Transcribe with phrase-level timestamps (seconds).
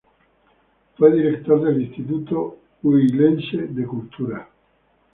[0.97, 4.47] Fue director del Instituto Huilense de Cultura.